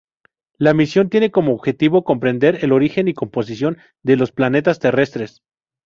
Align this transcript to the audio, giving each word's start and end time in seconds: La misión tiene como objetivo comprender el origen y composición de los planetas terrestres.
La 0.57 0.73
misión 0.73 1.11
tiene 1.11 1.29
como 1.29 1.53
objetivo 1.53 2.03
comprender 2.03 2.57
el 2.65 2.71
origen 2.71 3.07
y 3.07 3.13
composición 3.13 3.77
de 4.01 4.15
los 4.17 4.31
planetas 4.31 4.79
terrestres. 4.79 5.43